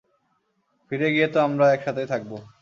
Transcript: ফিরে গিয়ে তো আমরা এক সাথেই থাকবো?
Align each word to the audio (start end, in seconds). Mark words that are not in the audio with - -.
ফিরে 0.87 1.07
গিয়ে 1.13 1.27
তো 1.33 1.37
আমরা 1.47 1.65
এক 1.71 1.81
সাথেই 1.85 2.07
থাকবো? 2.13 2.35